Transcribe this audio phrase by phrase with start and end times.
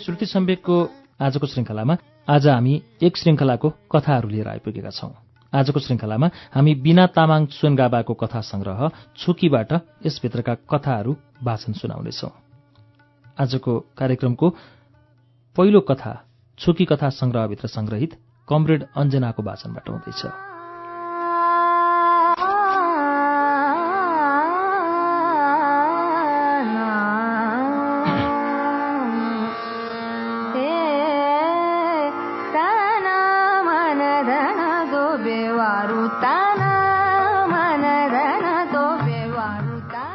[0.00, 0.76] श्रुति सम्वेकको
[1.20, 1.96] आजको श्रृङ्खलामा
[2.28, 5.10] आज हामी एक श्रृङ्खलाको कथाहरू लिएर आइपुगेका छौं।
[5.52, 8.80] आजको श्रृङ्खलामा हामी बिना तामाङ सुनगाबाको कथा संग्रह
[9.16, 9.72] छुकीबाट
[10.06, 12.30] यसभित्रका कथाहरू वाचन सुनाउनेछौं।
[13.40, 14.50] आजको कार्यक्रमको
[15.56, 16.12] पहिलो कथा
[16.58, 18.16] छुकी कथा संग्रहभित्र संग्रहित
[18.48, 20.49] कमरेड अञ्जनाको वाचनबाट हुँदैछ।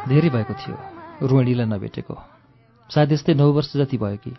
[0.06, 0.78] धेरै भएको थियो।
[1.28, 2.16] रोहिणीलाई नभेटेको।
[2.90, 4.34] सायद यस्तै नौ वर्ष जति भयो कि।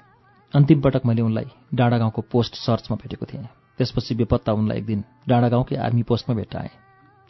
[0.55, 3.47] अन्तिम पटक मैले उनलाई डाँडा गाउँको पोस्ट सर्चमा भेटेको थिएँ।
[3.79, 6.71] त्यसपछि बेपत्ता उनलाई एक दिन डाँडा गाउँकै आर्मी पोस्टमा भेटाएँ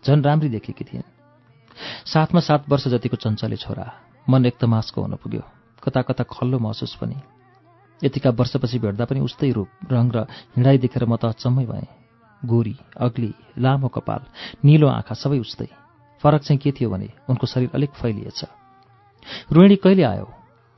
[0.05, 1.09] झन् राम्री देखेकी थिइन्।
[2.07, 3.87] साथमा सात वर्ष जतिको चञ्चले छोरा
[4.29, 5.43] मन एक तमासको हुन पुग्यो।
[5.81, 7.17] कता कता खल्लो महसुस पनि।
[8.05, 11.89] यतिका वर्षपछि भेट्दा पनि उस्तै रूप रङ र हिँडाइ देखेर म त अचम्मै भएँ।
[12.45, 14.23] गोरी अग्ली लामो कपाल
[14.61, 15.86] निलो आँखा सबै उस्तै।
[16.23, 18.45] फरक चाहिँ के थियो भने उनको शरीर अलिक फैलिएछ।
[19.53, 20.27] रोहिणी कहिले आयो?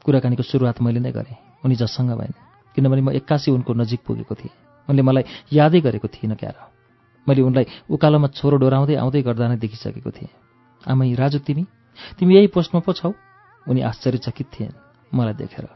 [0.04, 2.32] कुराकानीको सुरुवात मैले नै गरेँ। उनी जससँग भइन्
[2.76, 4.54] किनभने म एक्कासी उनको नजिक पुगेको थिएँ।
[4.88, 6.56] उनले मलाई यादै गरेको थिइनँ क्यार।
[7.28, 10.32] मैले उनलाई उकालोमा छोरो डोराउँदै आउँदै गर्दा नै देखिसकेको थिएँ।
[10.88, 11.64] आमै राजु तिमी?
[12.18, 13.12] तिमी यही पोस्टमा पो छौ?
[13.68, 14.78] उनी आश्चर्यचकित थिएन्
[15.14, 15.68] मलाई देखेर।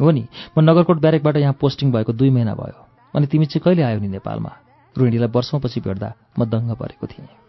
[0.00, 0.26] हो नि
[0.58, 2.78] म नगरकोट ब्यारेकबाट यहाँ पोस्टिङ भएको दुई महिना भयो।
[3.14, 4.52] अनि तिमी चाहिँ कहिले आयो नि नेपालमा?
[4.96, 7.43] रोहिणीलाई वर्षौँपछि भेट्दा म दङ्ग परेको थिएँ।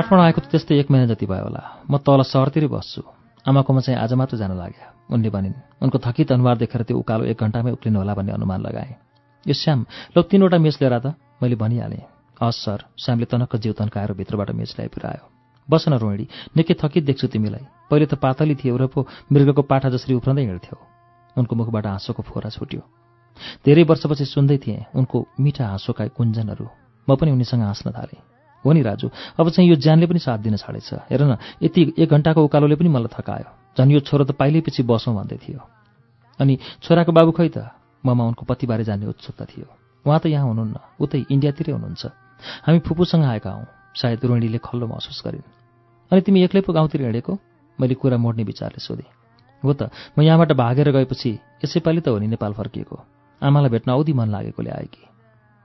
[0.00, 3.00] काठमाडौँ आएको त त्यस्तै एक महिना जति भयो होला। म तल सहरतिरै बस्छु।
[3.48, 7.40] आमाकोमा चाहिँ आज मात्र जान लाग्यो। उनले भनिन् उनको थकित अनुहार देखेर त्यो उकालो एक
[7.40, 8.92] घन्टामै उक्लिनु होला भन्ने अनुमान लगाएँ।
[9.48, 12.04] यो श्याम ल तिनवटा मेच लिएर त। मैले भनिहालेँ
[12.44, 15.39] हस् सर श्यामले तनक्क जिउ तन्काएर भित्रबाट मेच ल्याइ पुऱ्यायो
[15.70, 16.26] बस न रोहिणी
[16.56, 20.78] निकै थकित देख्छु तिमीलाई। पहिले त पातली थियौ र पो मृगको पाठा जसरी उफ्रँदै हिँड्थ्यौ।
[21.36, 22.82] उनको मुखबाट हाँसोको फोरा छुट्यो।
[23.64, 26.66] धेरै वर्षपछि सुन्दै थिएँ उनको मिठा हाँसोका कुञ्जनहरू।
[27.08, 28.20] म पनि उनीसँग हाँस्न थालेँ।
[28.64, 29.08] हो नि राजु
[29.38, 32.88] अब चाहिँ यो ज्यानले पनि साथ दिन छाडेछ। हेर न यति एक घन्टाको उकालोले पनि
[32.88, 33.48] मलाई थकायो।
[33.78, 35.60] झन् यो छोरो त पाइलैपछि बसौँ भन्दै थियो।
[36.40, 37.70] अनि छोराको बाबु खै त?
[38.04, 39.66] ममा उनको पतिबारे जान्ने उत्सुकता थियो।
[40.04, 42.02] उहाँ त यहाँ हुनुहुन्न। उतै इन्डियातिरै हुनुहुन्छ।
[42.66, 43.66] हामी फुपूसँग आएका हौँ।
[43.96, 45.59] सायद रोहिणीले खल्लो महसुस गरिन्।
[46.10, 47.38] अनि तिमी एक्लै पो गाउँतिर हिँडेको?
[47.80, 49.10] मैले कुरा मोड्ने विचारले सोधेँ।
[49.64, 51.30] हो त म यहाँबाट भागेर गएपछि
[51.64, 52.96] यसैपालि त हो नि नेपाल फर्किएको।
[53.42, 55.02] आमालाई भेट्न औधी मन लागेकोले आए कि।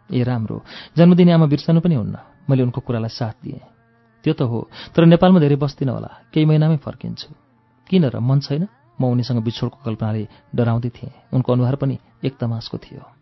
[0.09, 0.63] ए राम्रो।
[0.97, 2.17] जन्मदिने आमा बिर्सनु पनि हुन्न।
[2.49, 3.61] मैले उनको कुरालाई साथ दिएँ।
[4.23, 7.29] त्यो त हो तर नेपालमा धेरै बस्दिनँ होला। केही महिनामै फर्किन्छु।
[7.89, 8.67] किन र मन छैन?
[9.01, 13.14] म उनीसँग बिछोडको कल्पनाले डराउँदै थिएँ। उनको अनुहार पनि एक तमासको थियो।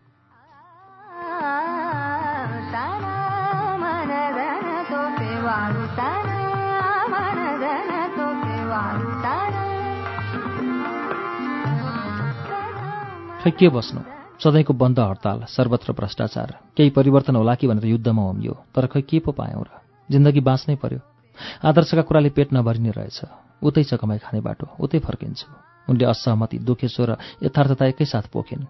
[13.44, 14.00] खै के बस्नु?
[14.40, 19.20] सधैँको बन्द हडताल सर्वत्र भ्रष्टाचार। केही परिवर्तन होला कि भनेर युद्धमा होमियो तर खै के
[19.20, 19.84] पो पायौँ र?
[20.08, 21.00] जिन्दगी बाँच्नै पर्यो।
[21.60, 23.20] आदर्शका कुराले पेट नभरिने रहेछ।
[23.60, 25.48] उतै छ कमाइ खाने बाटो उतै फर्किन्छु।
[25.92, 28.64] उनले असहमति दुखेश्वर र यथार्थता एकैसाथ पोखिन्।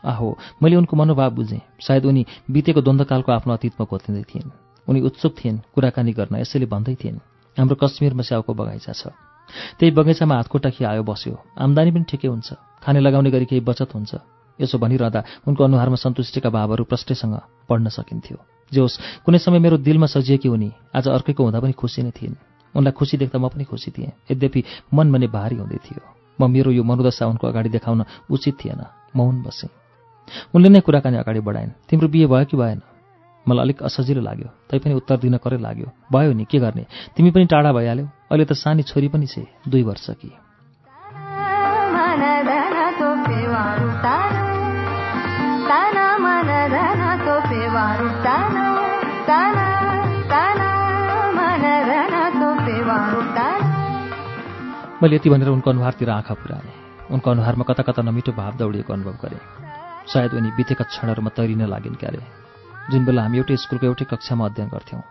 [0.00, 0.28] आहो
[0.64, 4.48] मैले उनको मनोभाव बुझेँ। सायद उनी बितेको द्वन्द्वकालको आफ्नो अतीतमा खोतिँदै थिइन्।
[4.88, 7.20] उनी उत्सुक थिइन् कुराकानी गर्न यसैले भन्दै थिइन्।
[7.60, 9.12] हाम्रो कश्मीरमा स्याउको बगैँचा छ।
[9.78, 12.48] त्यही बगैँचामा हातखुट्टा आयो बस्यो। आम्दानी पनि ठिकै हुन्छ।
[12.82, 14.14] खाने लगाउने गरी केही बचत हुन्छ।
[14.60, 17.34] यसो भनिरहँदा उनको अनुहारमा सन्तुष्टिका भावहरू प्रष्टैसँग
[17.68, 18.38] पढ्न सकिन्थ्यो।
[18.72, 22.34] जे होस् कुनै समय मेरो दिलमा सजिएकी उनी आज अर्कैको हुँदा पनि खुसी नै थिइन्।
[22.74, 24.64] उनलाई खुसी देख्दा म पनि खुसी थिएँ। यद्यपि
[24.94, 26.02] मन भने भारी हुँदै थियो।
[26.40, 28.82] म मेरो यो मनोदशा उनको अगाडि देखाउन उचित थिएन।
[29.16, 29.70] मौन बसेँ।
[30.54, 32.80] उनले नै कुराकानी अगाडि बढाइन्। तिम्रो बिहे भयो कि भएन?
[33.48, 36.84] मलाई अलिक असजिलो लाग्यो। तैपनि उत्तर दिन करै लाग्यो। भयो नि के गर्ने?
[37.16, 40.28] तिमी पनि टाढा भइहाल्यौ। अहिले त सानी छोरी पनि छे दुई वर्ष कि।
[55.02, 56.72] मैले यति भनेर उनको अनुहारतिर आँखा पुऱ्याएँ।
[57.10, 59.40] उनको अनुहारमा कता कता नमिठो भाव दौडिएको अनुभव गरेँ।
[60.06, 62.20] सायद उनी बितेका क्षणहरूमा तैरिन लागिन् क्यारे।
[62.90, 65.02] जुन बेला हामी एउटै स्कुलको एउटै कक्षामा अध्ययन गर्थ्यौँ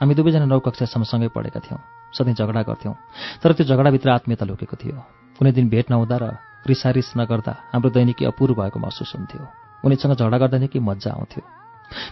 [0.00, 2.94] हामी दुवैजना नौ कक्षासम्म सँगै पढेका थियौँ। सधैँ झगडा गर्थ्यौँ।
[3.42, 4.96] तर त्यो झगडाभित्र आत्मीयता लुकेको थियो।
[5.38, 6.24] कुनै दिन भेट नहुँदा र
[6.66, 9.44] रिसारिस नगर्दा हाम्रो दैनिकी अपुरो भएको महसुस हुन्थ्यो।
[9.84, 11.42] उनीसँग झगडा गर्दा निकै मजा आउँथ्यो।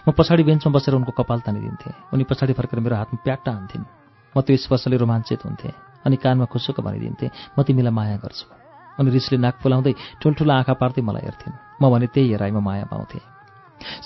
[0.07, 3.85] म पछाडि बेन्चमा बसेर उनको कपाल तानिदिन्थेँ। उनी पछाडि फर्केर मेरो हातमा प्याट्टा हान्थिन्।
[4.33, 5.73] म त्यो स्पर्शले रोमाञ्चित हुन्थेँ
[6.05, 8.45] अनि कानमा खुसुक भनिदिन्थेँ म तिमीलाई माया गर्छु।
[8.97, 13.21] अनि रिसले नाक फुलाउँदै ठुल्ठुलो आँखा पार्दै मलाई हेर्थिन्। म भने त्यही हेराइमा माया पाउँथेँ।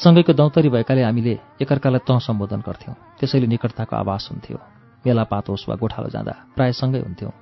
[0.03, 5.67] सँगैको दौतरी भएकाले हामीले एकअर्कालाई तँ सम्बोधन गर्थ्यौँ। त्यसैले निकटताको आवास हुन्थ्यो। मेला पात होस्
[5.69, 7.33] वा गोठालो जाँदा प्रायः सँगै हुन्थ्यौँ।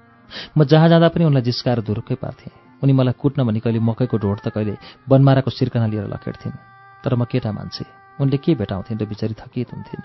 [0.58, 2.52] म जहाँ जाँदा पनि उनलाई जिस्काएर धुरुक्कै पार्थेँ।
[2.84, 4.78] उनी मलाई कुट्न भनी कहिले मकैको ढोड त कहिले
[5.10, 6.56] बनमाराको सिर्कना लिएर लखेड्थिन्
[7.04, 7.86] तर म केटा मान्छे।
[8.22, 10.04] उनले के भेटाउँथिन् र बिचारी थकित हुन्थिन्।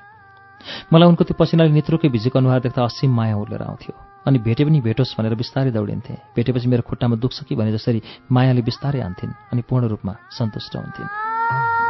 [0.92, 3.94] मलाई उनको त्यो पसिनाले नेत्रुकै भिजेको अनुहार देख्दा असीम माया उर्लेर आउँथ्यो।
[4.26, 8.00] अनि भेटे पनि भेटोस् भनेर बिस्तारै दौडिन्थेँ। भेटेपछि मेरो खुट्टामा दुख्छ कि भने जसरी
[8.32, 11.83] मायाले बिस्तारै आन्थिन् अनि पूर्ण रूपमा सन्तुष्ट हुन्थिन्।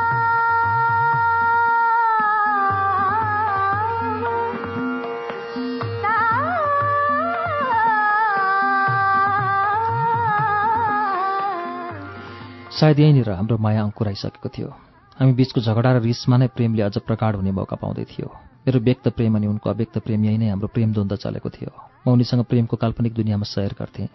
[12.75, 14.69] सायद यहीँनिर हाम्रो माया अङ्कुराइसकेको थियो।
[15.15, 18.27] हामी बिचको झगडा र रिसमा नै प्रेमले अझ प्रगाढ हुने मौका पाउँदै थियो।
[18.67, 22.19] मेरो व्यक्त प्रेम अनि उनको अव्यक्त प्रेम यही नै हाम्रो प्रेम द्वन्द चलेको थियो। म
[22.19, 24.09] उनीसँग प्रेमको काल्पनिक दुनियाँमा सयर गर्थेँ।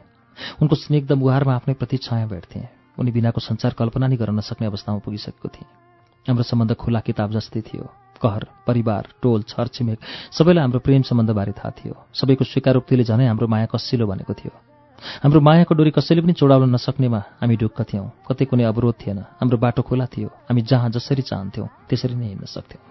[0.60, 2.68] उनको स्निग्ध मुहारमा आफ्नै प्रति छाया भेट्थेँ।
[3.00, 5.68] उनी बिनाको संसार कल्पना नै गर्न नसक्ने अवस्थामा पुगिसकेको थिएँ।
[6.28, 7.88] हाम्रो सम्बन्ध खुला किताब जस्तै थियो।
[8.20, 10.00] घर परिवार टोल छरछिमेक
[10.36, 14.52] सबैलाई हाम्रो प्रेम सम्बन्धबारे थाहा थियो। सबैको स्वीकारोक्तिले झनै हाम्रो माया कसिलो भनेको थियो।
[15.24, 19.58] हाम्रो मायाको डोरी कसैले पनि चोडाउन नसक्नेमा हामी ढुक्क थियौँ। कतै कुनै अवरोध थिएन। हाम्रो
[19.58, 22.84] बाटो खुला थियो। हामी जहाँ जसरी चाहन्थ्यौँ त्यसरी नै हिँड्न सक्थ्यौँ।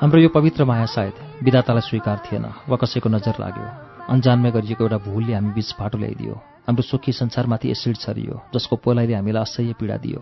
[0.00, 1.12] हाम्रो यो पवित्र माया सायद
[1.42, 6.34] विदातालाई स्वीकार थिएन वा कसैको नजर लाग्यो। अन्जानमै गरिएको एउटा भूलले हामी बिच फाटो ल्याइदियो।
[6.66, 10.20] हाम्रो सुखी संसारमाथि एसिड छरियो जसको पोलाइले हामीलाई असह्य पीडा दियो।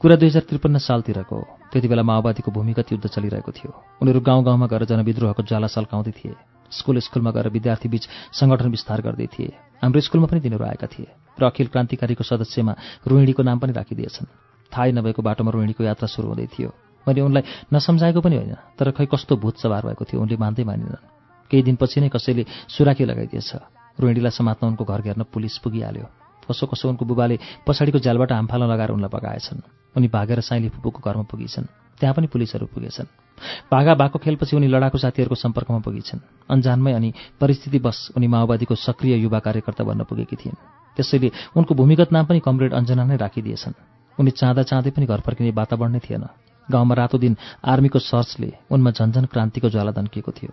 [0.00, 1.38] कुरा दुई हजार त्रिपन्न सालतिरको
[1.72, 3.70] त्यति बेला माओवादीको भूमिगत युद्ध चलिरहेको थियो।
[4.00, 6.34] उनीहरू गाउँ गाउँमा गएर जनविद्रोहको ज्वाला सल्काउँदै थिए।
[6.72, 11.08] स्कुल स्कुलमा गएर विद्यार्थीबीच सङ्गठन विस्तार गर्दै थिए। हाम्रो स्कुलमा पनि तिनीहरू आएका थिए
[11.40, 12.72] र अखिल क्रान्तिकारीको सदस्यमा
[13.08, 14.28] रोहिणीको नाम पनि राखिदिएछन्।
[14.72, 16.70] थाहै नभएको बाटोमा रोहिणीको यात्रा सुरु हुँदै थियो।
[17.06, 21.17] मैले उनलाई नसम्झाएको पनि होइन तर खै कस्तो भूत सवार भएको थियो उनले मान्दै मानिनन्।
[21.50, 23.50] केही दिनपछि नै कसैले सुराकी लगाइदिएछ।
[23.98, 26.06] रोहिणीलाई समात्न उनको घर घेर्न पुलिस पुगिहाल्यो।
[26.48, 29.60] कसो कसो उनको बुबाले पछाडिको जालबाट हामफाला लगाएर उनलाई बगाएछन्
[29.96, 31.66] उनी भागेर साइली फुपूको घरमा पुगेछन्।
[32.00, 33.08] त्यहाँ पनि पुलिसहरू पुगेछन्।
[33.72, 39.18] भागा भएको खेलपछि उनी लडाकु साथीहरूको सम्पर्कमा पुगेछन्। अन्जानमै अनि परिस्थिति बस उनी माओवादीको सक्रिय
[39.18, 40.56] युवा कार्यकर्ता बन्न पुगेकी थिइन्।
[40.96, 43.74] त्यसैले उनको भूमिगत नाम पनि कमरेड अञ्जना नै राखिदिएछन्।
[44.18, 46.24] उनी चाँदा चाँदै पनि घर फर्किने वातावरण नै थिएन।
[46.70, 50.52] गाउँमा रातो दिन आर्मीको सर्चले उनमा झन्झन क्रान्तिको ज्वाला दन्किएको थियो।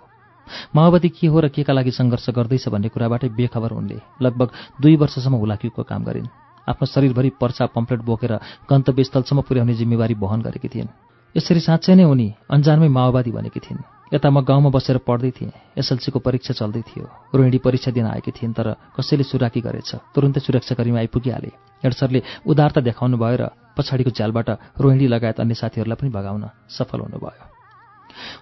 [0.75, 4.49] माओवादी के हो र के का लागि सङ्घर्ष गर्दैछ भन्ने कुराबाटै बेखबर उनले लगभग
[4.81, 6.27] दुई वर्षसम्म हुलाकीको काम गरिन्।
[6.69, 8.33] आफ्नो शरीरभरि पर्चा पम्पलेट बोकेर
[8.69, 10.89] गन्तव्यस्थलसम्म पुर्याउने जिम्मेवारी वहन गरेकी थिइन्।
[11.35, 13.81] यसरी साँच्चै नै उनी अन्जानमै माओवादी भनेकी थिइन्।
[14.13, 17.05] यता म गाउँमा बसेर पढ्दै थिएँ एसएलसीको परीक्षा चल्दै थियो।
[17.35, 21.51] रोहिणी परीक्षा दिन आएकी थिइन् तर कसैले सुराकी गरेछ। तुरुन्तै सुरक्षाकर्मी आइपुगिहाले।
[21.83, 23.43] हेडसरले उदारता देखाउनु भयो र
[23.75, 24.49] पछाडिको झ्यालबाट
[24.79, 27.45] रोहिणी लगायत अन्य साथीहरूलाई पनि भगाउन सफल हुनुभयो।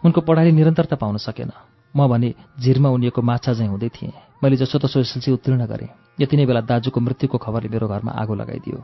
[0.05, 1.51] उनको पढाइले निरन्तरता पाउन सकेन।
[1.95, 4.11] म भने झिरमा उनिएको माछा झैँ हुँदै थिएँ।
[4.43, 5.87] मैले जसोतसो एसएलसी उत्तीर्ण गरेँ।
[6.21, 8.77] यति नै बेला दाजुको मृत्युको खबरले मेरो घरमा आगो लगाइदियो।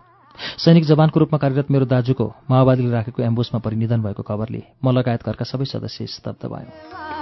[0.58, 5.46] सैनिक जवानको रूपमा कार्यरत मेरो दाजुको माओवादीले राखेको एम्बुसमा परिनिधन भएको खबरले म लगायत घरका
[5.46, 7.19] सबै सदस्य स्तब्ध भयो।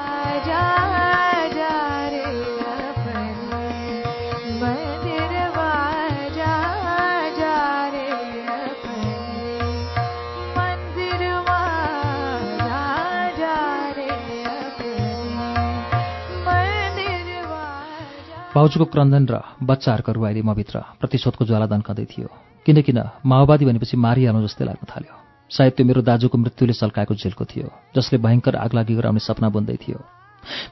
[18.57, 22.27] बाउजूको क्रन्दन र बच्चाहरूको अहिले मभित्र प्रतिशोधको ज्वाला दन्कँदै थियो।
[22.65, 25.15] किनकिन माओवादी भनेपछि मारिहाल्नु जस्तै लाग्न थाल्यो।
[25.51, 29.97] सायद त्यो मेरो दाजुको मृत्युले सल्काएको झेलको थियो जसले भयङ्कर आगलागी गराउने सपना बुन्दै थियो।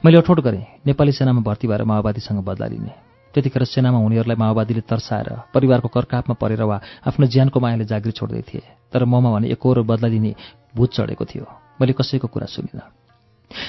[0.02, 2.92] मैले अठोट गरेँ नेपाली सेनामा भर्ती भएर माओवादीसँग बदला लिने।
[3.34, 6.76] त्यतिखेर सेनामा हुनेहरूलाई माओवादीले तर्साएर परिवारको कर्कापमा परेर वा
[7.06, 10.34] आफ्नो ज्यानको मायाले जागिर छोड्दै थिए। तर ममा भने एकहोरो बदला लिने
[10.74, 11.46] भूत चढेको थियो।
[11.78, 12.84] मैले कसैको कुरा सुनिनँ।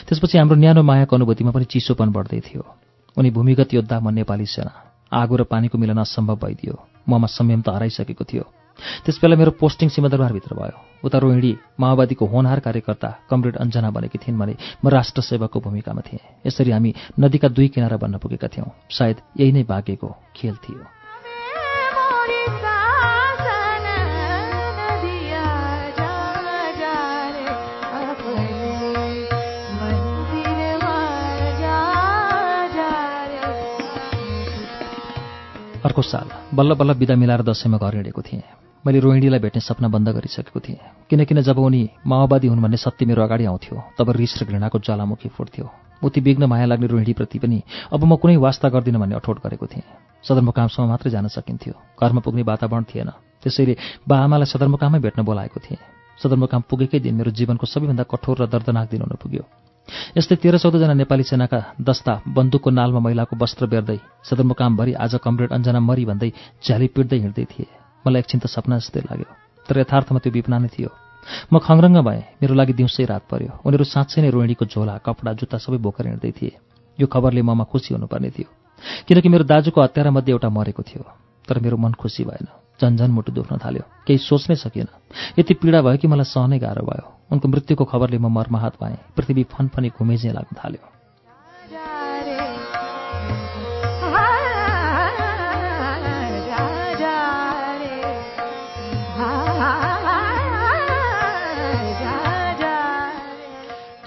[0.07, 2.63] त्यसपछि हाम्रो न्यानो मायाको अनुभूतिमा पनि चिसोपन बढ्दै थियो।
[3.17, 4.73] उनी भूमिगत योद्धा म नेपाली सेना
[5.13, 6.75] आगो र पानीको मिलन असम्भव भइदियो।
[7.09, 8.45] ममा संयम त हराइसकेको थियो।
[9.05, 14.53] त्यसबेला मेरो पोस्टिङ सिंहदरबारभित्र भयो। उता रोहिणी माओवादीको होनहार कार्यकर्ता कमरेड अञ्जना बनेकी थिइन् भने
[14.83, 19.51] म राष्ट्र सेवकको भूमिकामा थिएँ। यसरी हामी नदीका दुई किनारा बन्न पुगेका थियौँ। सायद यही
[19.51, 20.96] नै भाग्यको खेल थियो।
[35.85, 38.41] अर्को साल बल्ल बल्ल बिदा मिलाएर दसैँमा घर हिँडेको थिएँ।
[38.85, 40.77] मैले रोहिणीलाई भेट्ने सपना बन्द गरिसकेको थिएँ।
[41.09, 45.29] किनकिन जब उनी माओवादी हुन् भन्ने सत्य मेरो अगाडि आउँथ्यो तब रिस र घृणाको ज्वालामुखी
[45.29, 45.69] फुट्थ्यो।
[46.01, 47.61] उति बिग्न माया लाग्ने रोहिणीप्रति पनि
[47.93, 49.85] अब म कुनै वास्ता गर्दिनँ भन्ने अठोट गरेको थिएँ।
[50.25, 53.09] सदरमुकामसम्म मात्रै जान सकिन्थ्यो। घरमा पुग्ने वातावरण थिएन।
[53.43, 55.77] त्यसैले बा आमालाई सदरमुकामै भेट्न बोलाएको थिएँ।
[56.17, 59.43] सदरमुकाम पुगेकै दिन मेरो जीवनको सबैभन्दा कठोर र दर्दनाक दिन हुन पुग्यो।
[60.17, 65.79] यस्तै तेह्र चौधजना नेपाली सेनाका दस्ता बन्दुकको नालमा महिलाको वस्त्र बेर्दै सदरमुकामभरि आज कमरेड अञ्जना
[65.79, 66.29] मरी भन्दै
[66.63, 67.67] झ्याली पिट्दै हिँड्दै थिए।
[68.05, 69.27] मलाई एकछिन त सपना जस्तै लाग्यो
[69.67, 70.91] तर यथार्थमा त्यो विपना नै थियो।
[71.51, 75.57] म खङ्रङ्ग भएँ मेरो लागि दिउँसै रात पर्यो। उनीहरू साँच्चै नै रोहिणीको झोला कपडा जुत्ता
[75.63, 76.53] सबै बोकेर हिँड्दै थिए।
[76.99, 78.47] यो खबरले ममा खुसी हुनुपर्ने थियो
[79.07, 81.03] किनकि मेरो दाजुको हत्यारामध्ये एउटा मरेको थियो
[81.47, 82.47] तर मेरो मन खुसी भएन।
[82.81, 84.87] झन्झन मुटु दुख्न थाल्यो। केही सोच्नै सकिएन।
[85.39, 89.43] यति पीडा भयो कि मलाई सहनै गाह्रो भयो। उनको मृत्युको खबरले म मर्माहत पाएँ पृथ्वी
[89.43, 90.85] फनफनी घुमेझै लाग्न थाल्यो।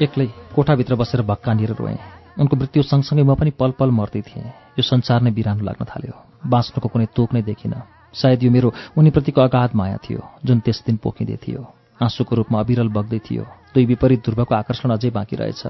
[0.00, 1.98] एक्लै कोठाभित्र बसेर भक्कानिएर रोएँ।
[2.40, 4.48] उनको मृत्यु सँगसँगै म पनि पल पल मर्दै थिएँ।
[4.78, 6.14] यो संसार नै बिरानो लाग्न थाल्यो।
[6.46, 10.96] बाँच्नुको कुनै तोक नै देखिनँ। सायद यो मेरो उनीप्रतिको अगाध माया थियो जुन त्यस दिन
[10.96, 11.60] पोखिँदै थियो।
[12.02, 15.62] आँसुको रूपमा अविरल बग्दै थियो। दुई विपरीत ध्रुवको आकर्षण अझै बाँकी रहेछ।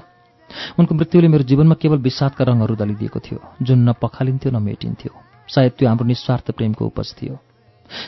[0.79, 5.11] उनको मृत्युले मेरो जीवनमा केवल विषादका रङहरू दलिदिएको थियो जुन न पखालिन्थ्यो न मेटिन्थ्यो।
[5.49, 7.35] सायद त्यो हाम्रो निस्वार्थ प्रेमको उपज थियो।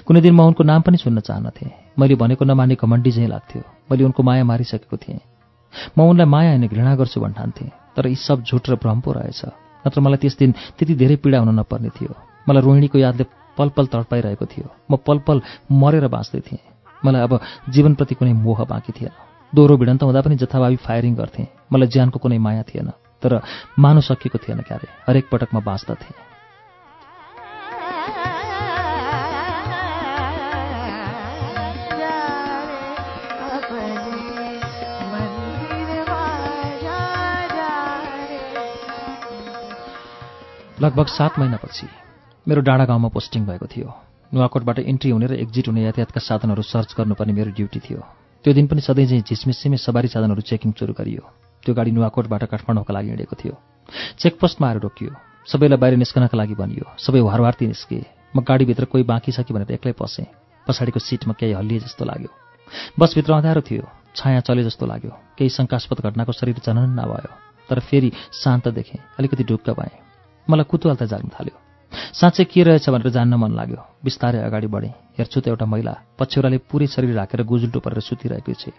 [0.08, 3.62] कुनै दिन म उनको नाम पनि सुन्न चाहन्थेँ मैले भनेको नमान्ने घमण्डी झैँ लाग्थ्यो।
[3.92, 5.20] मैले उनको माया मारिसकेको थिएँ।
[5.98, 9.42] म उनलाई माया होइन घृणा गर्छु भन्ठान्थेँ तर यी सब झुट र भ्रम पो रहेछ।
[9.84, 12.12] नत्र मलाई त्यस दिन त्यति धेरै पीडा हुन नपर्ने थियो।
[12.48, 13.24] मलाई रोहिणीको यादले
[13.58, 15.42] पल पल तडपाइरहेको थियो। म पल पल
[15.72, 16.60] मरेर बाँच्दै थिएँ।
[17.06, 19.12] मलाई अब जीवनप्रति कुनै मोह बाँकी थिएन।
[19.54, 22.90] दोहोरो भिडन्त हुँदा पनि जथाभावी फायरिङ गर्थेँ। मलाई ज्यानको कुनै माया थिएन
[23.22, 23.42] तर
[23.80, 26.34] मानु सकिएको थिएन क्यारे। हरेक पटक म बाँच्दथेँ
[40.82, 41.88] लगभग सात महिनापछि
[42.48, 43.88] मेरो डाँडा गाउँमा पोस्टिङ भएको थियो।
[44.34, 48.00] नुवाकोटबाट इन्ट्री हुने र एक्जिट हुने यातायातका साधनहरू सर्च गर्नुपर्ने मेरो ड्युटी थियो।
[48.44, 51.24] त्यो दिन पनि सधैँ चाहिँ झिसमिसिमे सवारी साधनहरू चेकिङ सुरु गरियो।
[51.64, 53.56] त्यो गाडी नुवाकोटबाट काठमाडौँका लागि हिँडेको थियो।
[54.20, 55.12] चेकपोस्टमा आएर रोकियो।
[55.48, 58.04] सबैलाई बाहिर निस्कनका लागि भनियो। सबै वारवार्ती निस्के।
[58.36, 60.28] म गाडीभित्र कोही बाँकी छ कि भनेर एक्लै पसेँ।
[60.68, 62.32] पछाडिको सिटमा केही हल्लिए जस्तो लाग्यो।
[63.00, 63.88] बसभित्र अँध्यारो थियो।
[64.20, 67.32] छाया चले जस्तो लाग्यो। केही शङ्कास्पद घटनाको शरीर जनन भयो
[67.72, 69.96] तर फेरि शान्त देखेँ। अलिकति ढुक्क भएँ।
[70.48, 71.63] मलाई कुतूहलता जाग्न थाल्यो।
[72.14, 76.58] साँच्चै के रहेछ भनेर जान्न मन लाग्यो। बिस्तारै अगाडि बढेँ। हेर्छु त एउटा महिला पछ्यौराले
[76.70, 78.70] पुरै शरीर राखेर गुजुल्टो परेर सुतिरहेको छ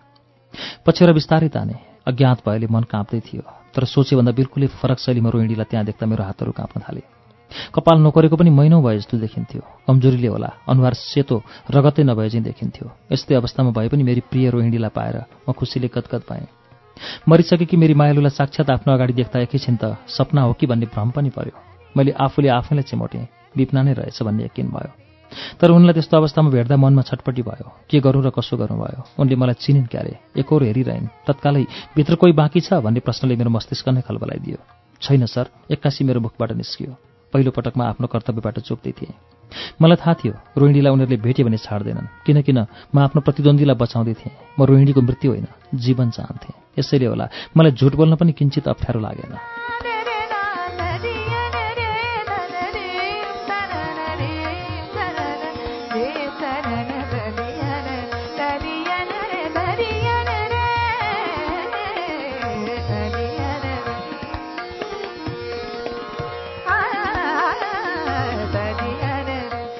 [0.86, 1.74] पछ्यौरा बिस्तारै ताने।
[2.06, 3.42] अज्ञात भएले मन काँप्दै थियो।
[3.74, 7.02] तर सोचेभन्दा बिल्कुलै फरक शैलीमा रोहिणीलाई त्यहाँ देख्दा मेरो हातहरू काँप्न थाले।
[7.74, 11.42] कपाल नोकरेको पनि महिनौ भए जस्तो देखिन्थ्यो। कमजोरीले होला। अनुहार सेतो
[11.74, 15.16] रगतै नभए चाहिँ देखिन्थ्यो। यस्तै अवस्थामा भए पनि मेरी प्रिय रोहिणीलाई पाएर
[15.48, 16.46] म खुसीले गदगद पाएँ
[17.26, 21.30] मरिसकेकी मेरी मायालुलाई साक्षात् आफ्नो अगाडि देख्दा एकैछिन त सपना हो कि भन्ने भ्रम पनि
[21.34, 24.90] पर्यो। मैले आफूले आफैलाई चिमोटेँ। विपना नै रहेछ भन्ने यकिन भयो।
[25.60, 29.00] तर उनलाई त्यस्तो अवस्थामा भेट्दा मनमा छटपट्टि भयो। के गरौँ र कसो गरौँ भयो?
[29.18, 31.64] उनले मलाई चिनिन् क्यारे एकहोर हेरिरहेन्। तत्कालै
[31.96, 32.78] भित्र कोही बाँकी छ?
[32.82, 34.58] भन्ने प्रश्नले मेरो मस्तिष्क नै खलबलाइदियो
[35.02, 36.92] छैन सर। एक्कासी मेरो मुखबाट निस्कियो।
[37.32, 39.14] पहिलो पटकमा आफ्नो कर्तव्यबाट चोक्दै थिएँ।
[39.82, 42.58] मलाई थाहा थियो रोहिणीलाई उनीहरूले भेट्यो भने छाड्दैनन्। किनकिन
[42.94, 47.26] म आफ्नो प्रतिद्वन्दीलाई बचाउँदै थिएँ। म रोहिणीको मृत्यु होइन जीवन चाहन्थेँ। यसैले होला
[47.58, 49.93] मलाई झुट बोल्न पनि किन्चित अप्ठ्यारो लागेन।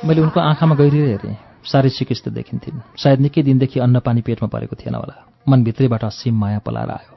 [0.05, 4.77] मैले उनको आँखामा गहिरिएर हेरेँ। साह्रै सिकिस्त देखिन्थिन्। सायद निकै दिनदेखि अन्न पानी पेटमा परेको
[4.77, 5.17] थिएन होला।
[5.49, 7.13] मनभित्रैबाट असीम माया पलाएर आयो।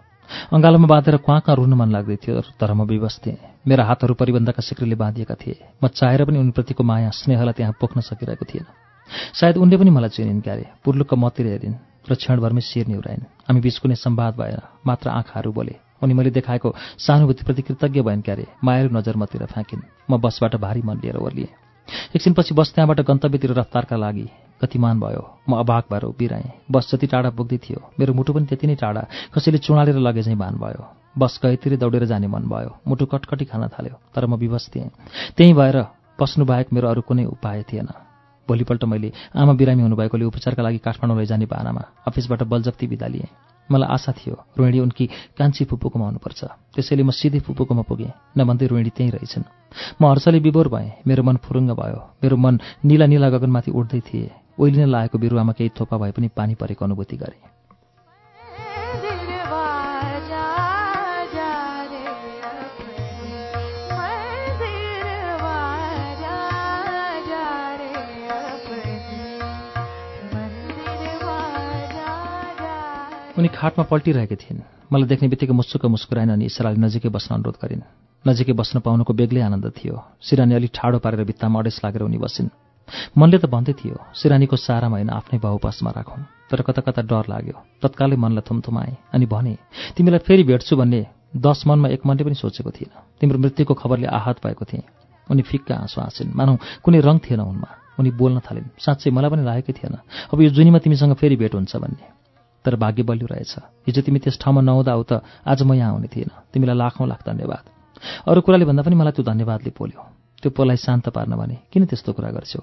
[0.56, 4.64] अँगालोमा बाँधेर कहाँ कहाँ रुन मन लाग्दै थियो तर म विवश थिएँ। मेरा हातहरू परिबन्धका
[4.64, 8.66] सिक्रीले बाँधिएका थिए। म चाहेर पनि उनीप्रतिको माया स्नेहलाई त्यहाँ पोख्न सकिरहेको थिएन।
[9.36, 11.76] सायद उनले पनि मलाई चिनिन् क्यारे। पुर्लुक्क मतिर हेरिन्
[12.08, 16.76] र क्षणभरमै शिर निहुराइन्। हामी बिच कुनै सम्वाद भएन मात्र आँखाहरू बोले। उनी मैले देखाएको
[17.04, 21.67] सहानुभूतिप्रति कृतज्ञ भएन क्यारे। मायालु नजर मतिर फ्याँकिन्। म बसबाट भारी मन लिएर ओर्लिएँ।
[22.16, 24.28] एकछिनपछि बस त्यहाँबाट गन्तव्यतिर रफ्तारका लागि
[24.62, 28.68] गतिमान भयो। म अभाग भएर उभिरहेँ। बस जति टाढा पुग्दै थियो मेरो मुटु पनि त्यति
[28.68, 29.02] नै टाढा।
[29.34, 30.82] कसैले चुँडालेर लगे चाहिँ भान भयो।
[31.18, 34.90] बस गएतिर दौडेर जाने मन भयो। मुटु कटकटी खान थाल्यो तर म विवश थिएँ।
[35.38, 35.78] त्यहीँ भएर
[36.20, 37.90] बस्नुबाहेक मेरो अरू कुनै उपाय थिएन।
[38.48, 43.90] भोलिपल्ट मैले आमा बिरामी हुनुभएकोले उपचारका लागि काठमाडौँ लैजाने बानामा अफिसबाट बलजप्ती बिदा लिएँ। मलाई
[43.90, 45.06] आशा थियो रोहिणी उनकी
[45.38, 46.42] कान्छी फुपूकोमा हुनुपर्छ।
[46.76, 49.44] त्यसैले म सिधै फुपूकोमा पुगेँ। नभन्दै रोहिणी त्यहीँ रहेछन्।
[50.02, 54.32] म हर्षले विभोर भएँ। मेरो मन फुरुङ्ग भयो। मेरो मन निला निला गगनमाथि उड्दै थिए।
[54.60, 57.57] ओइलिन लागेको बिरुवामा केही थोपा भए पनि पानी परेको अनुभूति गरेँ।
[73.38, 77.84] उनी खाटमा पल्टिरहेकी थिइन्। मलाई देख्ने बित्तिकै मुस्सुक मुस्कुराइन अनि इसाराले नजिकै बस्न अनुरोध गरिन्।
[78.26, 82.50] नजिकै बस्न पाउनुको बेग्लै आनन्द थियो। सिरानी अलिक ठाडो पारेर भित्तामा अडेस लागेर उनी बसिन्।
[83.14, 87.56] मनले त भन्दै थियो सिरानीको सारामा होइन आफ्नै बाहुपासमा राखौँ। तर कता कता डर लाग्यो।
[87.84, 89.54] तत्कालै मनलाई थुमथुमाएँ अनि भने
[89.94, 91.02] तिमीलाई फेरि भेट्छु भन्ने
[91.38, 94.84] दस मनमा एक मनले पनि सोचेको थिएन। तिम्रो मृत्युको खबरले आहत भएको थिएँ
[95.30, 99.44] उनी फिक्का आँसु हाँसिन्। मानौ कुनै रङ थिएन उनमा उनी बोल्न थालिन्। साँच्चै मलाई पनि
[99.44, 99.96] लागेकै थिएन।
[100.32, 102.06] अब यो जुनीमा तिमीसँग फेरि भेट हुन्छ भन्ने।
[102.66, 103.54] तर भाग्य बलियो रहेछ।
[103.88, 107.22] हिजो तिमी त्यस ठाउँमा नहुँदा हो त आज म यहाँ आउने थिएन। तिमीलाई लाखौँ लाख
[107.26, 107.64] धन्यवाद।
[108.28, 110.02] अरू कुराले भन्दा पनि मलाई त्यो धन्यवादले पोल्यो।
[110.42, 112.62] त्यो पोलाई शान्त पार्न भने किन त्यस्तो कुरा गर्छौ?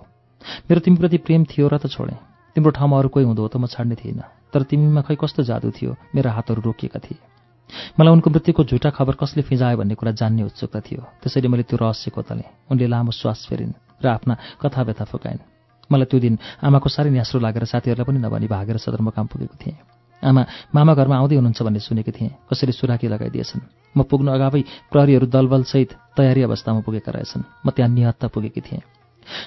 [0.69, 2.19] मेरो तिमीप्रति प्रेम थियो र त छोडेँ।
[2.57, 5.97] तिम्रो ठाउँमा अरू कोही हुँदो त म छाड्ने थिइनँ तर तिमीमा खै कस्तो जादु थियो
[6.15, 7.19] मेरा हातहरू रोकिएका थिए।
[7.99, 11.79] मलाई उनको मृत्युको झुटा खबर कसले फिजायो भन्ने कुरा जान्ने उत्सुकता थियो। त्यसैले मैले त्यो
[11.83, 13.75] रहस्य कोतलेँ उनले लामो श्वास फेरिन्
[14.05, 15.54] र आफ्ना कथा व्यथा फुकाइन्।
[15.93, 19.77] मलाई त्यो दिन आमाको साह्रै न्यास्रो लागेर साथीहरूलाई पनि नभनी भागेर सदरमुकाम पुगेको थिएँ।
[20.23, 20.43] आमा
[20.75, 23.61] मामा घरमा आउँदै हुनुहुन्छ भन्ने सुनेको थिएँ। कसरी सुराकी लगाइदिएछन्।
[23.97, 28.83] म पुग्नु अगावै प्रहरीहरू दलबलसहित तयारी अवस्थामा पुगेका रहेछन्। म त्यहाँ निहत्ता पुगेकी थिएँ।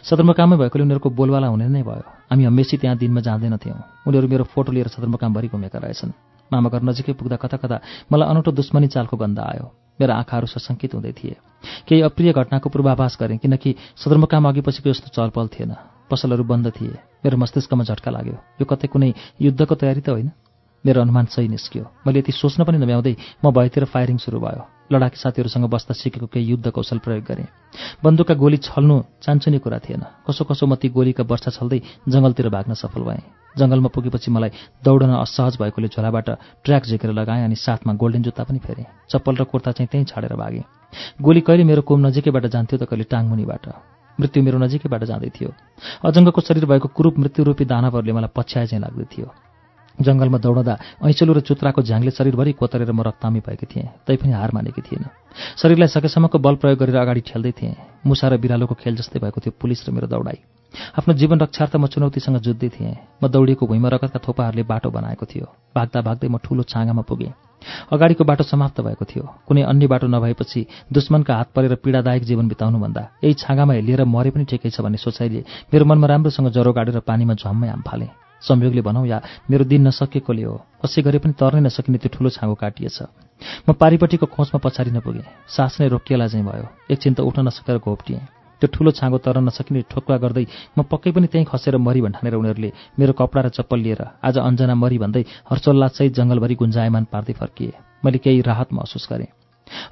[0.06, 4.72] सदरमुकाममै भएकोले उनीहरूको बोलवाला हुने नै भयो। हामी हमेसी त्यहाँ दिनमा जाँदैनथ्यौँ उनीहरू मेरो फोटो
[4.72, 6.14] लिएर सदरमुकामभरि घुमेका रहेछन्।
[6.52, 7.78] मामा घर नजिकै पुग्दा कता कता
[8.14, 9.66] मलाई अनौठो दुश्मनी चालको गन्ध आयो।
[10.00, 11.36] मेरा आँखाहरू सशङ्कित हुँदै थिए।
[11.90, 16.96] केही अप्रिय घटनाको पूर्वाभास गरेँ किनकि सदरमुकाम अघि पछिको यस्तो चलपल थिएन। पसलहरू बन्द थिए।
[17.24, 20.32] मेरो मस्तिष्कमा झट्का लाग्यो। यो कतै कुनै युद्धको तयारी त होइन?
[20.86, 25.18] मेरो अनुमान सही निस्क्यो। मैले यति सोच्न पनि नभ्याउँदै म भएतिर फायरिङ सुरु भयो। लडाकी
[25.20, 27.48] साथीहरूसँग बस्दा सिकेको केही युद्ध कौशल प्रयोग गरेँ।
[28.04, 32.74] बन्दुकका गोली छल्नु चान्चुने कुरा थिएन। कसो कसो म ती गोलीका वर्षा छल्दै जङ्गलतिर भाग्न
[32.74, 33.24] सफल भएँ।
[33.58, 34.52] जङ्गलमा पुगेपछि मलाई
[34.86, 36.30] दौडन असहज भएकोले झोलाबाट
[36.64, 40.36] ट्र्याक झिकेर लगाएँ अनि साथमा गोल्डन जुत्ता पनि फेरेँ। चप्पल र कुर्ता चाहिँ त्यहीँ छाडेर
[40.40, 40.64] भागेँ।
[41.20, 45.50] गोली कहिले मेरो कोम नजिकैबाट जान्थ्यो त कहिले टाङमुनिबाट मृत्यु मेरो नजिकैबाट जाँदै थियो।
[46.06, 49.28] अजङ्गको शरीर भएको कुरूप मृत्युरूपी दानवहरूले मलाई पछ्याए चाहिँ लाग्दै थियो।
[49.98, 54.82] जङ्गलमा दौडँदा ऐँचलो र चुत्राको झ्याङले शरीरभरि कोतरेर म रक्तामी भएकी थिएँ तैपनि हार मानेकी
[54.86, 55.06] थिएन।
[55.58, 59.58] शरीरलाई सकेसम्मको बल प्रयोग गरेर अगाडि ठेल्दै थिएँ। मुसा र बिरालोको खेल जस्तै भएको थियो
[59.58, 60.38] पुलिस र मेरो दौडाई
[60.98, 65.46] आफ्नो जीवन रक्षार्थ म चुनौतीसँग जुझ्दै थिएँ। म दौडिएको भुइँमा रगतका थोपाहरूले बाटो बनाएको थियो।
[65.74, 67.47] भाग्दा भाग्दै म ठुलो छाँगामा पुगेँ।
[67.92, 73.02] अगाडिको बाटो समाप्त भएको थियो। कुनै अन्य बाटो नभएपछि दुश्मनका हात परेर पीडादायक जीवन बिताउनुभन्दा
[73.24, 75.42] यही छाँगामा हेलिएर मरे पनि ठिकै छ भन्ने सोचाइले
[75.74, 80.44] मेरो मनमा राम्रोसँग ज्वरो गाडेर पानीमा झम्मै आम फालेँ। संयोगले भनौँ या मेरो दिन नसकेकोले
[80.44, 82.98] हो। कसै गरे पनि तर्नै नसकिने त्यो ठुलो छाँगो काटिएछ।
[83.66, 88.37] म पारिपट्टिको खोजमा पछाडि नपुगेँ। सास नै रोकिएला चाहिँ भयो। एकछिन त उठ्न नसकेर घोप्टिएँ।
[88.60, 90.46] त्यो ठुलो छाँगो तर नसकिने ठोक्वा गर्दै
[90.78, 94.76] म पक्कै पनि त्यहीँ खसेर मरि भन्ठानेर उनीहरूले मेरो कपडा र चप्पल लिएर आज अञ्जना
[94.76, 99.30] मरि भन्दै हर्चोल्लाससहित जङ्गलभरि गुन्जायमान पार्दै फर्किए। मैले केही राहत महसुस गरेँ।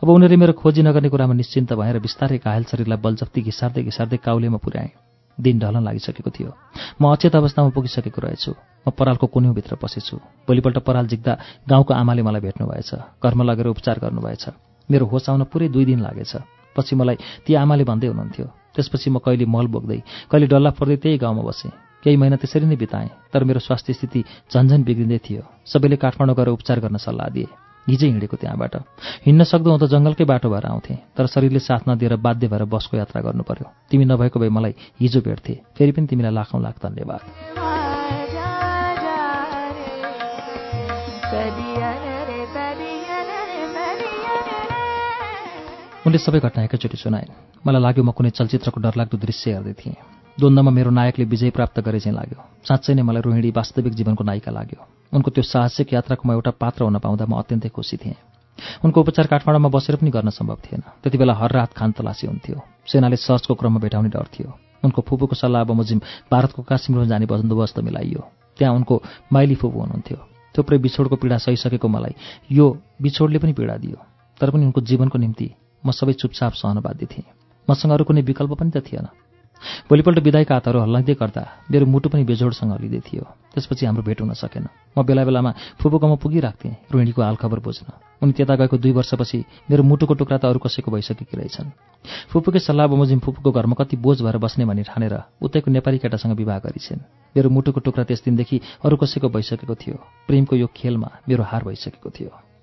[0.02, 4.58] अब उनीहरूले मेरो खोजी नगर्ने कुरामा निश्चिन्त भएर बिस्तारै घायल शरीरलाई बलजफ्ती घिसार्दै घिसार्दै काउलेमा
[4.58, 4.92] पुर्याएँ।
[5.38, 6.52] दिन ढलन लागिसकेको थियो।
[7.02, 8.52] म अचेत अवस्थामा पुगिसकेको रहेछु।
[8.88, 10.16] म परालको कुन्यौँभित्र पसेछु।
[10.48, 11.34] भोलिपल्ट पराल जिक्दा
[11.70, 14.44] गाउँको आमाले मलाई भेट्नुभएछ घरमा लगेर उपचार गर्नुभएछ
[14.90, 19.18] मेरो होस आउन पुरै दुई दिन लागेछ। पछि मलाई ती आमाले भन्दै हुनुहुन्थ्यो त्यसपछि म
[19.20, 21.72] कहिले मल बोक्दै कहिले डल्ला पर्दै त्यही गाउँमा बसेँ
[22.04, 26.50] केही महिना त्यसरी नै बिताएँ तर मेरो स्वास्थ्य स्थिति झन्झन बिग्रिँदै थियो सबैले काठमाडौँ गएर
[26.52, 27.48] उपचार गर्न सल्लाह दिए
[27.88, 28.76] हिजै हिँडेको त्यहाँबाट
[29.26, 33.22] हिँड्न सक्दो त जङ्गलकै बाटो भएर आउँथेँ तर शरीरले साथ नदिएर बाध्य भएर बसको यात्रा
[33.22, 37.22] गर्नु पर्यो तिमी नभएको भए मलाई हिजो भेट्थे फेरि पनि तिमीलाई लाखौँ लाख धन्यवाद
[46.06, 47.34] उनले सबै घटना एकैचोटि सुनाइन्।
[47.66, 49.98] मलाई लाग्यो म कुनै चलचित्रको डरलाग्दो दृश्य हेर्दै थिएँ
[50.38, 54.52] द्वन्द्वमा मेरो नायकले विजय प्राप्त गरे चाहिँ लाग्यो। साँच्चै नै मलाई रोहिणी वास्तविक जीवनको नायिका
[54.54, 58.22] लाग्यो। उनको त्यो साहसिक यात्राको म एउटा पात्र हुन पाउँदा म अत्यन्तै खुसी थिएँ।
[58.86, 62.62] उनको उपचार काठमाडौँमा बसेर पनि गर्न सम्भव थिएन। त्यति बेला हर रात खान तलासी हुन्थ्यो।
[62.86, 64.50] सेनाले सर्चको क्रममा भेटाउने डर थियो।
[64.86, 68.22] उनको फुपूको सल्लाह बमोजिम भारतको काश्मीरमा जाने बन्दोबस्त मिलाइयो।
[68.62, 68.96] त्यहाँ उनको
[69.34, 70.18] माइली फुपू हुनुहुन्थ्यो।
[70.54, 72.14] थुप्रै बिछोडको पीडा सहिसकेको मलाई
[72.54, 72.66] यो
[73.02, 73.98] बिछोडले पनि पीडा दियो।
[74.38, 77.30] तर पनि उनको जीवनको निम्ति म सबै चुपचाप सहन बाध्य थिएँ।
[77.70, 79.08] मसँग अरू कुनै विकल्प पनि त थिएन।
[79.90, 84.34] भोलिपल्ट विदायका हातहरू हल्लाइँदै गर्दा मेरो मुटु पनि बेजोडसँग हल्लिँदै थियो। त्यसपछि हाम्रो भेट हुन
[84.34, 87.88] सकेन। म बेला बेलामा फुपूकोमा पुगिराख्थेँ रोहिणीको हालखबर बुझ्न।
[88.22, 89.40] उनी त्यता गएको दुई वर्षपछि
[89.72, 91.70] मेरो मुटुको टुक्रा त अरू कसैको भइसकेकी रहेछन्।
[92.30, 96.60] फुपूकै सल्लाह बमोजिम फुपूको घरमा कति बोझ भएर बस्ने भनी ठानेर उतैको नेपाली केटासँग विवाह
[96.62, 97.02] गरिछन्।
[97.34, 102.10] मेरो मुटुको टुक्रा त्यस दिनदेखि अरू कसैको भइसकेको थियो। प्रेमको यो खेलमा मेरो हार भइसकेको
[102.12, 102.55] थियो।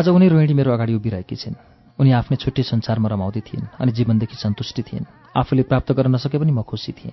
[0.00, 1.54] आज उनी रोहिणी मेरो अगाडि उभिरहेकी छिन्।
[2.00, 5.04] उनी आफ्नै छुट्टी संसारमा रमाउँदै थिइन् अनि जीवनदेखि सन्तुष्टि थिइन्।
[5.36, 7.12] आफूले प्राप्त गर्न नसके पनि म खुसी थिएँ।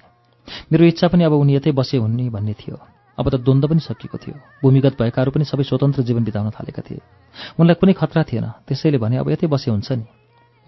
[0.72, 2.80] मेरो इच्छा पनि अब उनी यतै बसे हुने भन्ने थियो।
[3.20, 7.04] अब त द्वन्द्व पनि सकिएको थियो। भूमिगत भएकाहरू पनि सबै स्वतन्त्र जीवन बिताउन थालेका थिए।
[7.60, 10.08] उनलाई कुनै खतरा थिएन। त्यसैले भने अब यतै बसे हुन्छ नि।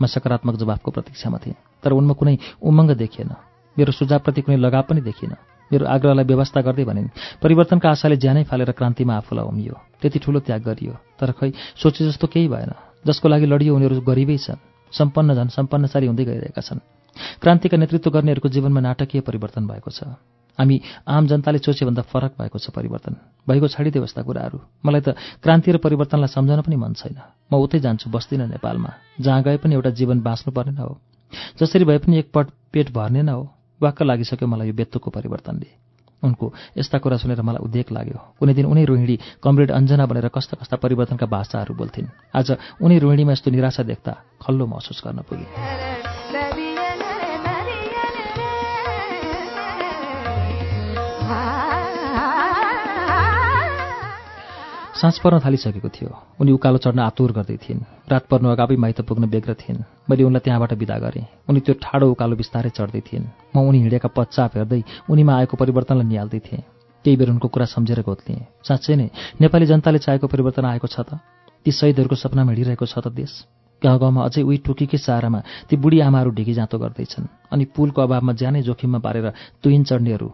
[0.01, 3.31] म सकारात्मक जवाफको प्रतीक्षामा थिएँ। तर उनमा कुनै उमङ्ग देखिएन।
[3.79, 5.39] मेरो सुझावप्रति कुनै लगाव पनि देखिएन।
[5.71, 10.61] मेरो आग्रहलाई व्यवस्था गर्दै भनिन् परिवर्तनका आशाले ज्यानै फालेर क्रान्तिमा आफूलाई उमियो त्यति ठुलो त्याग
[10.63, 12.71] गरियो। तर खै सोचे जस्तो केही भएन।
[13.07, 14.59] जसको लागि लडियो उनीहरू गरिबै छन्।
[14.93, 16.79] सम्पन्न झन् सम्पन्नशाली हुँदै गइरहेका छन्।
[17.41, 20.03] क्रान्तिका नेतृत्व गर्नेहरूको जीवनमा नाटकीय परिवर्तन भएको छ।
[20.59, 23.15] हामी आम जनताले सोचेभन्दा फरक भएको छ परिवर्तन।
[23.47, 25.09] भएको छाडिदियो यस्ता कुराहरू। मलाई त
[25.43, 27.15] क्रान्ति र परिवर्तनलाई सम्झन पनि मन छैन।
[27.51, 30.99] म उतै जान्छु बस्दिनँ नेपालमा। जहाँ गए पनि एउटा जीवन बाँच्नु पर्ने न हो।
[31.59, 35.69] जसरी भए पनि एकपट पेट भर्ने न हो। वाक्क लागिसक्यो मलाई यो बेत्तुको परिवर्तनले।
[36.23, 36.45] उनको
[36.77, 40.75] यस्ता कुरा सुनेर मलाई उद्वेग लाग्यो। कुनै दिन उनी रोहिणी कमरेड अञ्जना बनेर कस्ता कस्ता
[40.75, 42.47] परिवर्तनका भाषाहरू बोल्थिन्। आज
[42.83, 44.11] उनी रोहिणीमा यस्तो निराशा देख्दा
[44.43, 45.47] खल्लो महसुस गर्न पुगे।
[54.99, 56.11] साँझ पर्न थालिसकेको थियो।
[56.43, 60.43] उनी उकालो चढ्न आतुर गर्दै थिइन्। रात पर्नु अगावै माइत पुग्न बेग्र थिइन्। मैले उनलाई
[60.43, 65.07] त्यहाँबाट विदा गरेँ। उनी त्यो ठाडो उकालो बिस्तारै चढ्दै थिइन्। म उनी हिँडेका पच्चाप हेर्दै
[65.07, 66.63] उनीमा आएको परिवर्तनलाई निहाल्दै थिएँ।
[67.05, 69.07] केही बेर उनको कुरा सम्झेर गोत्लिएँ। साँच्चै नै
[69.39, 71.15] नेपाली जनताले चाहेको परिवर्तन आएको छ त?
[71.63, 73.31] ती शहीदहरूको सपनामा हिँडिरहेको छ त देश?
[73.79, 75.39] गाउँ गाउँमा अझै उही टुकीकै सारामा
[75.71, 79.31] ती बुढी आमाहरू ढिकी जाँतो गर्दैछन्। अनि पुलको अभावमा ज्यानै जोखिममा पारेर
[79.63, 80.27] तुहिन चढ्नेहरू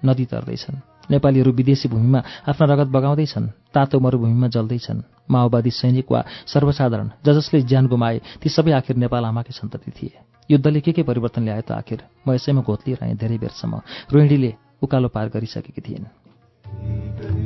[0.00, 7.08] नदी तर्दैछन्। नेपालीहरू विदेशी भूमिमा आफ्ना रगत बगाउँदैछन् तातो मरुभूमिमा जल्दैछन्। माओवादी सैनिक वा सर्वसाधारण
[7.24, 10.12] ज जसले ज्यान गुमाए ती सबै आखिर नेपाल आमाकै सन्तति थिए।
[10.50, 11.98] युद्धले के के परिवर्तन ल्याए त आखिर?
[12.28, 13.80] म यसैमा घोत्लिरहेँ धेरै बेरसम्म
[14.12, 17.37] रोहिणीले उकालो पार गरिसकेकी थिइन्।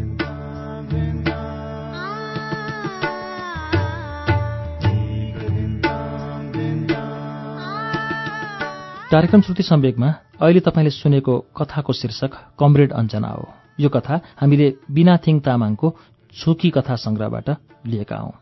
[9.13, 10.09] कार्यक्रम श्रुति सम्वेकमा
[10.41, 13.45] अहिले तपाईँले सुनेको कथाको शीर्षक कमरेड अञ्जना हो।
[13.81, 15.89] यो कथा हामीले बिना थिङ तामाङको
[16.33, 17.49] छुकी कथा सङ्ग्रहबाट
[17.93, 18.42] लिएका हौं।